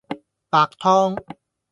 [0.51, 1.15] 白湯